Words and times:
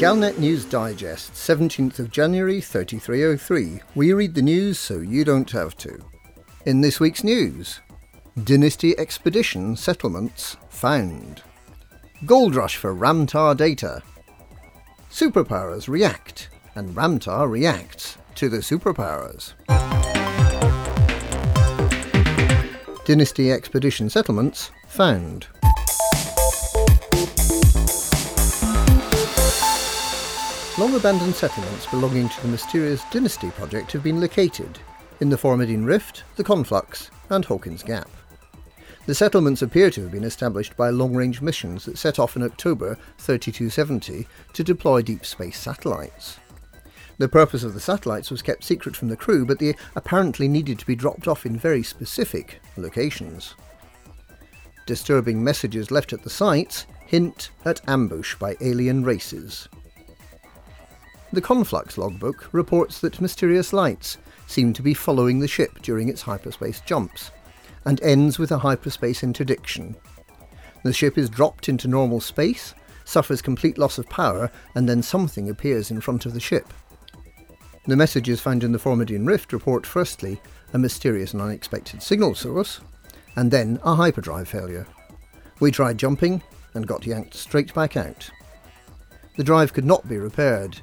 Galnet 0.00 0.38
News 0.38 0.64
Digest, 0.64 1.34
17th 1.34 1.98
of 1.98 2.10
January 2.10 2.62
3303. 2.62 3.82
We 3.94 4.14
read 4.14 4.34
the 4.34 4.40
news 4.40 4.78
so 4.78 5.00
you 5.00 5.26
don't 5.26 5.50
have 5.50 5.76
to. 5.76 6.02
In 6.64 6.80
this 6.80 7.00
week's 7.00 7.22
news, 7.22 7.80
Dynasty 8.42 8.98
Expedition 8.98 9.76
settlements 9.76 10.56
found. 10.70 11.42
Gold 12.24 12.54
rush 12.54 12.78
for 12.78 12.94
Ram 12.94 13.26
Tah 13.26 13.52
data. 13.52 14.00
Superpowers 15.10 15.86
react, 15.86 16.48
and 16.74 16.96
Ram 16.96 17.18
Tah 17.18 17.42
reacts 17.42 18.16
to 18.36 18.48
the 18.48 18.60
superpowers. 18.60 19.52
Dynasty 23.04 23.52
Expedition 23.52 24.08
settlements 24.08 24.70
found. 24.88 25.48
Long 30.80 30.94
abandoned 30.94 31.34
settlements 31.34 31.86
belonging 31.88 32.30
to 32.30 32.40
the 32.40 32.48
mysterious 32.48 33.04
Dynasty 33.10 33.50
project 33.50 33.92
have 33.92 34.02
been 34.02 34.18
located 34.18 34.78
in 35.20 35.28
the 35.28 35.36
Formidine 35.36 35.84
Rift, 35.84 36.24
the 36.36 36.42
Conflux, 36.42 37.10
and 37.28 37.44
Hawkins 37.44 37.82
Gap. 37.82 38.08
The 39.04 39.14
settlements 39.14 39.60
appear 39.60 39.90
to 39.90 40.00
have 40.00 40.10
been 40.10 40.24
established 40.24 40.74
by 40.78 40.88
long 40.88 41.14
range 41.14 41.42
missions 41.42 41.84
that 41.84 41.98
set 41.98 42.18
off 42.18 42.34
in 42.34 42.42
October 42.42 42.96
3270 43.18 44.26
to 44.54 44.64
deploy 44.64 45.02
deep 45.02 45.26
space 45.26 45.58
satellites. 45.58 46.38
The 47.18 47.28
purpose 47.28 47.62
of 47.62 47.74
the 47.74 47.80
satellites 47.80 48.30
was 48.30 48.40
kept 48.40 48.64
secret 48.64 48.96
from 48.96 49.08
the 49.08 49.18
crew, 49.18 49.44
but 49.44 49.58
they 49.58 49.76
apparently 49.96 50.48
needed 50.48 50.78
to 50.78 50.86
be 50.86 50.96
dropped 50.96 51.28
off 51.28 51.44
in 51.44 51.58
very 51.58 51.82
specific 51.82 52.62
locations. 52.78 53.54
Disturbing 54.86 55.44
messages 55.44 55.90
left 55.90 56.14
at 56.14 56.22
the 56.22 56.30
sites 56.30 56.86
hint 57.04 57.50
at 57.66 57.86
ambush 57.86 58.34
by 58.36 58.56
alien 58.62 59.04
races. 59.04 59.68
The 61.32 61.40
Conflux 61.40 61.96
logbook 61.96 62.48
reports 62.52 63.00
that 63.00 63.20
mysterious 63.20 63.72
lights 63.72 64.18
seem 64.48 64.72
to 64.72 64.82
be 64.82 64.94
following 64.94 65.38
the 65.38 65.46
ship 65.46 65.80
during 65.80 66.08
its 66.08 66.22
hyperspace 66.22 66.80
jumps, 66.80 67.30
and 67.84 68.02
ends 68.02 68.38
with 68.38 68.50
a 68.50 68.58
hyperspace 68.58 69.22
interdiction. 69.22 69.94
The 70.82 70.92
ship 70.92 71.16
is 71.16 71.30
dropped 71.30 71.68
into 71.68 71.86
normal 71.86 72.20
space, 72.20 72.74
suffers 73.04 73.42
complete 73.42 73.78
loss 73.78 73.96
of 73.96 74.08
power, 74.08 74.50
and 74.74 74.88
then 74.88 75.02
something 75.02 75.48
appears 75.48 75.90
in 75.92 76.00
front 76.00 76.26
of 76.26 76.34
the 76.34 76.40
ship. 76.40 76.66
The 77.86 77.96
messages 77.96 78.40
found 78.40 78.64
in 78.64 78.72
the 78.72 78.78
Formidine 78.78 79.26
Rift 79.26 79.52
report 79.52 79.86
firstly 79.86 80.40
a 80.72 80.78
mysterious 80.78 81.32
and 81.32 81.42
unexpected 81.42 82.02
signal 82.02 82.34
source, 82.34 82.80
and 83.36 83.52
then 83.52 83.78
a 83.84 83.94
hyperdrive 83.94 84.48
failure. 84.48 84.86
We 85.60 85.70
tried 85.70 85.98
jumping 85.98 86.42
and 86.74 86.88
got 86.88 87.06
yanked 87.06 87.34
straight 87.34 87.72
back 87.72 87.96
out. 87.96 88.28
The 89.36 89.44
drive 89.44 89.72
could 89.72 89.84
not 89.84 90.08
be 90.08 90.18
repaired, 90.18 90.80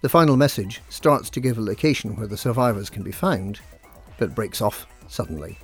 the 0.00 0.08
final 0.08 0.36
message 0.36 0.80
starts 0.88 1.28
to 1.30 1.40
give 1.40 1.58
a 1.58 1.62
location 1.62 2.14
where 2.16 2.26
the 2.26 2.36
survivors 2.36 2.88
can 2.88 3.02
be 3.02 3.12
found, 3.12 3.60
but 4.18 4.34
breaks 4.34 4.60
off 4.60 4.86
suddenly. 5.08 5.58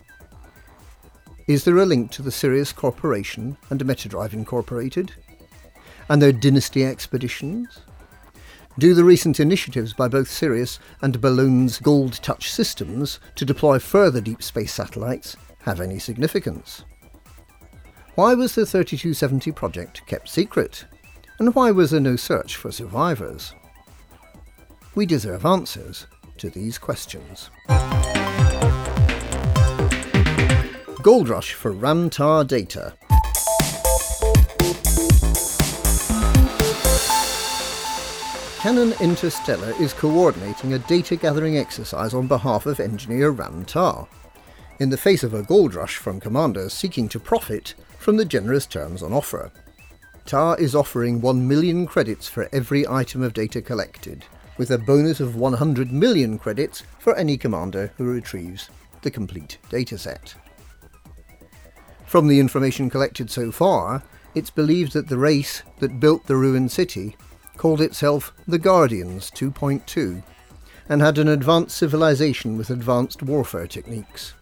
Is 1.46 1.64
there 1.64 1.76
a 1.76 1.84
link 1.84 2.10
to 2.12 2.22
the 2.22 2.32
Sirius 2.32 2.72
Corporation 2.72 3.56
and 3.70 3.84
Metadrive 3.84 4.32
Incorporated? 4.32 5.12
And 6.08 6.20
their 6.20 6.32
dynasty 6.32 6.84
expeditions? 6.84 7.80
Do 8.78 8.94
the 8.94 9.04
recent 9.04 9.38
initiatives 9.38 9.92
by 9.92 10.08
both 10.08 10.28
Sirius 10.28 10.80
and 11.00 11.20
Balloon's 11.20 11.78
Gold 11.78 12.14
Touch 12.14 12.50
systems 12.50 13.20
to 13.36 13.44
deploy 13.44 13.78
further 13.78 14.20
deep 14.20 14.42
space 14.42 14.72
satellites 14.72 15.36
have 15.60 15.80
any 15.80 15.98
significance? 15.98 16.84
Why 18.16 18.34
was 18.34 18.54
the 18.54 18.66
3270 18.66 19.52
project 19.52 20.06
kept 20.06 20.28
secret? 20.28 20.86
And 21.38 21.54
why 21.54 21.70
was 21.70 21.90
there 21.90 22.00
no 22.00 22.16
search 22.16 22.56
for 22.56 22.72
survivors? 22.72 23.54
We 24.96 25.06
deserve 25.06 25.44
answers 25.44 26.06
to 26.38 26.48
these 26.48 26.78
questions. 26.78 27.50
Gold 31.02 31.28
Rush 31.28 31.52
for 31.52 31.72
Ram 31.72 32.08
Tah 32.10 32.44
data. 32.44 32.94
Canonn 38.60 38.94
Interstellar 39.00 39.74
is 39.80 39.92
coordinating 39.92 40.74
a 40.74 40.78
data 40.78 41.16
gathering 41.16 41.58
exercise 41.58 42.14
on 42.14 42.28
behalf 42.28 42.64
of 42.64 42.78
engineer 42.78 43.30
Ram 43.30 43.64
Tah, 43.64 44.06
in 44.78 44.90
the 44.90 44.96
face 44.96 45.24
of 45.24 45.34
a 45.34 45.42
gold 45.42 45.74
rush 45.74 45.96
from 45.96 46.20
commanders 46.20 46.72
seeking 46.72 47.08
to 47.08 47.18
profit 47.18 47.74
from 47.98 48.16
the 48.16 48.24
generous 48.24 48.64
terms 48.64 49.02
on 49.02 49.12
offer. 49.12 49.50
Tah 50.24 50.52
is 50.52 50.76
offering 50.76 51.20
1 51.20 51.46
million 51.48 51.84
credits 51.84 52.28
for 52.28 52.48
every 52.52 52.86
item 52.86 53.22
of 53.22 53.34
data 53.34 53.60
collected, 53.60 54.24
with 54.56 54.70
a 54.70 54.78
bonus 54.78 55.20
of 55.20 55.36
100 55.36 55.92
million 55.92 56.38
credits 56.38 56.82
for 56.98 57.16
any 57.16 57.36
commander 57.36 57.92
who 57.96 58.04
retrieves 58.04 58.70
the 59.02 59.10
complete 59.10 59.58
dataset. 59.70 60.34
From 62.06 62.28
the 62.28 62.40
information 62.40 62.88
collected 62.88 63.30
so 63.30 63.50
far, 63.50 64.02
it's 64.34 64.50
believed 64.50 64.92
that 64.92 65.08
the 65.08 65.18
race 65.18 65.62
that 65.78 66.00
built 66.00 66.26
the 66.26 66.36
ruined 66.36 66.70
city 66.70 67.16
called 67.56 67.80
itself 67.80 68.32
the 68.46 68.58
Guardians 68.58 69.30
2.2 69.30 70.22
and 70.88 71.00
had 71.00 71.18
an 71.18 71.28
advanced 71.28 71.76
civilization 71.76 72.56
with 72.56 72.70
advanced 72.70 73.22
warfare 73.22 73.66
techniques. 73.66 74.34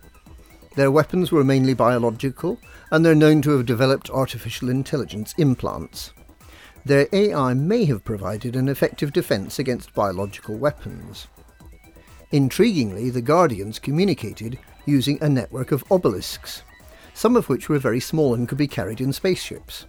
Their 0.74 0.90
weapons 0.90 1.30
were 1.30 1.44
mainly 1.44 1.74
biological, 1.74 2.58
and 2.90 3.04
they're 3.04 3.14
known 3.14 3.42
to 3.42 3.50
have 3.50 3.66
developed 3.66 4.10
artificial 4.10 4.70
intelligence 4.70 5.34
implants 5.36 6.12
their 6.84 7.08
AI 7.12 7.54
may 7.54 7.84
have 7.84 8.04
provided 8.04 8.56
an 8.56 8.68
effective 8.68 9.12
defence 9.12 9.58
against 9.58 9.94
biological 9.94 10.56
weapons. 10.56 11.28
Intriguingly, 12.32 13.12
the 13.12 13.22
Guardians 13.22 13.78
communicated 13.78 14.58
using 14.86 15.18
a 15.20 15.28
network 15.28 15.70
of 15.70 15.84
obelisks, 15.90 16.62
some 17.14 17.36
of 17.36 17.48
which 17.48 17.68
were 17.68 17.78
very 17.78 18.00
small 18.00 18.34
and 18.34 18.48
could 18.48 18.58
be 18.58 18.66
carried 18.66 19.00
in 19.00 19.12
spaceships. 19.12 19.86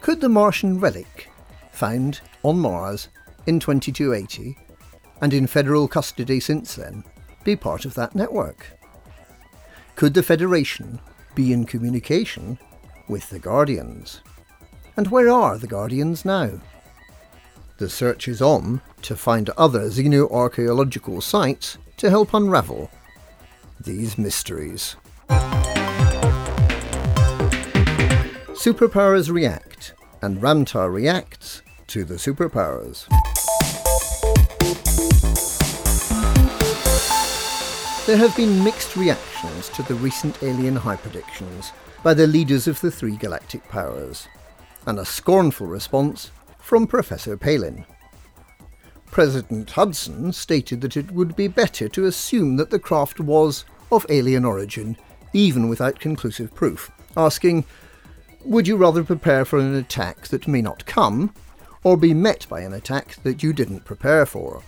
Could 0.00 0.20
the 0.20 0.28
Martian 0.28 0.80
relic, 0.80 1.28
found 1.72 2.20
on 2.42 2.58
Mars 2.58 3.08
in 3.46 3.60
2280 3.60 4.56
and 5.20 5.34
in 5.34 5.46
federal 5.46 5.88
custody 5.88 6.40
since 6.40 6.74
then, 6.74 7.04
be 7.44 7.56
part 7.56 7.84
of 7.84 7.94
that 7.94 8.14
network? 8.14 8.78
Could 9.94 10.14
the 10.14 10.22
Federation 10.22 11.00
be 11.34 11.52
in 11.52 11.64
communication 11.64 12.58
with 13.08 13.28
the 13.30 13.38
Guardians? 13.38 14.22
And 14.94 15.08
where 15.08 15.30
are 15.30 15.56
the 15.56 15.66
Guardians 15.66 16.24
now? 16.24 16.50
The 17.78 17.88
search 17.88 18.28
is 18.28 18.42
on 18.42 18.82
to 19.02 19.16
find 19.16 19.48
other 19.50 19.88
xenoarchaeological 19.88 21.22
sites 21.22 21.78
to 21.96 22.10
help 22.10 22.34
unravel 22.34 22.90
these 23.80 24.18
mysteries. 24.18 24.96
Superpowers 28.52 29.32
react, 29.32 29.94
and 30.20 30.42
Ram 30.42 30.66
Tah 30.66 30.84
reacts 30.84 31.62
to 31.88 32.04
the 32.04 32.14
superpowers. 32.14 33.08
There 38.06 38.18
have 38.18 38.36
been 38.36 38.62
mixed 38.62 38.94
reactions 38.94 39.70
to 39.70 39.82
the 39.84 39.94
recent 39.94 40.42
alien 40.42 40.76
high 40.76 40.96
predictions 40.96 41.72
by 42.02 42.12
the 42.12 42.26
leaders 42.26 42.68
of 42.68 42.80
the 42.82 42.90
three 42.90 43.16
galactic 43.16 43.66
powers 43.68 44.28
and 44.86 44.98
a 44.98 45.04
scornful 45.04 45.66
response 45.66 46.30
from 46.58 46.86
Professor 46.86 47.36
Palin. 47.36 47.84
President 49.10 49.70
Hudson 49.70 50.32
stated 50.32 50.80
that 50.80 50.96
it 50.96 51.10
would 51.10 51.36
be 51.36 51.46
better 51.46 51.88
to 51.90 52.06
assume 52.06 52.56
that 52.56 52.70
the 52.70 52.78
craft 52.78 53.20
was 53.20 53.64
of 53.90 54.06
alien 54.08 54.44
origin, 54.44 54.96
even 55.32 55.68
without 55.68 56.00
conclusive 56.00 56.54
proof, 56.54 56.90
asking, 57.16 57.64
Would 58.44 58.66
you 58.66 58.76
rather 58.76 59.04
prepare 59.04 59.44
for 59.44 59.58
an 59.58 59.74
attack 59.74 60.28
that 60.28 60.48
may 60.48 60.62
not 60.62 60.86
come, 60.86 61.34
or 61.84 61.96
be 61.96 62.14
met 62.14 62.46
by 62.48 62.60
an 62.60 62.72
attack 62.72 63.16
that 63.22 63.42
you 63.42 63.52
didn't 63.52 63.84
prepare 63.84 64.24
for? 64.24 64.62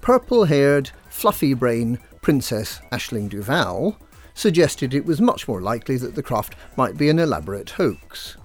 Purple 0.00 0.44
haired, 0.44 0.90
fluffy 1.08 1.54
brain 1.54 1.98
Princess 2.20 2.80
Aisling 2.90 3.28
Duval 3.28 3.96
suggested 4.34 4.92
it 4.92 5.04
was 5.04 5.20
much 5.20 5.46
more 5.46 5.60
likely 5.60 5.96
that 5.98 6.14
the 6.14 6.22
craft 6.22 6.54
might 6.76 6.96
be 6.96 7.08
an 7.08 7.18
elaborate 7.18 7.70
hoax. 7.70 8.36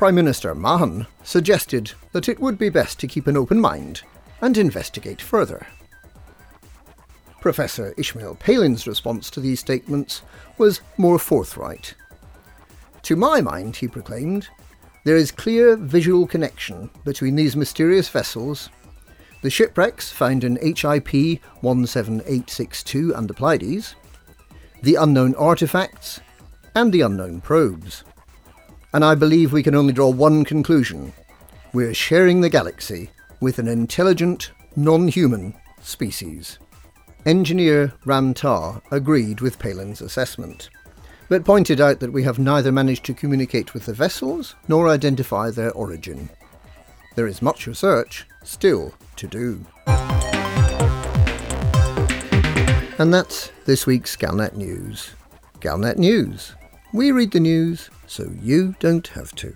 Prime 0.00 0.14
Minister 0.14 0.54
Mahon 0.54 1.06
suggested 1.24 1.92
that 2.12 2.26
it 2.26 2.40
would 2.40 2.56
be 2.56 2.70
best 2.70 2.98
to 3.00 3.06
keep 3.06 3.26
an 3.26 3.36
open 3.36 3.60
mind 3.60 4.00
and 4.40 4.56
investigate 4.56 5.20
further. 5.20 5.66
Professor 7.42 7.92
Ishmael 7.98 8.36
Palin's 8.36 8.86
response 8.86 9.28
to 9.28 9.40
these 9.40 9.60
statements 9.60 10.22
was 10.56 10.80
more 10.96 11.18
forthright. 11.18 11.94
To 13.02 13.14
my 13.14 13.42
mind, 13.42 13.76
he 13.76 13.88
proclaimed, 13.88 14.48
there 15.04 15.18
is 15.18 15.30
clear 15.30 15.76
visual 15.76 16.26
connection 16.26 16.88
between 17.04 17.36
these 17.36 17.54
mysterious 17.54 18.08
vessels, 18.08 18.70
the 19.42 19.50
shipwrecks 19.50 20.10
found 20.10 20.44
in 20.44 20.56
HIP 20.62 21.42
17862 21.60 23.14
and 23.14 23.28
the 23.28 23.34
Pleiades, 23.34 23.96
the 24.80 24.94
unknown 24.94 25.34
artifacts, 25.34 26.20
and 26.74 26.90
the 26.90 27.02
unknown 27.02 27.42
probes 27.42 28.02
and 28.92 29.04
I 29.04 29.14
believe 29.14 29.52
we 29.52 29.62
can 29.62 29.74
only 29.74 29.92
draw 29.92 30.08
one 30.10 30.44
conclusion. 30.44 31.12
we're 31.72 31.94
sharing 31.94 32.40
the 32.40 32.50
galaxy 32.50 33.10
with 33.40 33.58
an 33.58 33.68
intelligent, 33.68 34.50
non 34.74 35.08
human 35.08 35.54
species. 35.80 36.58
Engineer 37.26 37.92
Ram 38.04 38.34
Tah 38.34 38.80
agreed 38.90 39.40
with 39.40 39.58
Palin's 39.58 40.00
assessment, 40.00 40.70
but 41.28 41.44
pointed 41.44 41.80
out 41.80 42.00
that 42.00 42.12
we 42.12 42.24
have 42.24 42.38
neither 42.38 42.72
managed 42.72 43.04
to 43.04 43.14
communicate 43.14 43.74
with 43.74 43.86
the 43.86 43.94
vessels 43.94 44.56
nor 44.66 44.88
identify 44.88 45.50
their 45.50 45.70
origin. 45.72 46.28
There 47.14 47.26
is 47.26 47.42
much 47.42 47.66
research 47.66 48.26
still 48.42 48.94
to 49.16 49.26
do. 49.26 49.64
And 52.98 53.14
that's 53.14 53.50
this 53.64 53.86
week's 53.86 54.16
Galnet 54.16 54.56
News. 54.56 55.12
Galnet 55.60 55.98
News. 55.98 56.54
We 56.92 57.12
read 57.12 57.30
the 57.30 57.38
news 57.38 57.88
so 58.08 58.32
you 58.42 58.74
don't 58.80 59.06
have 59.08 59.32
to. 59.36 59.54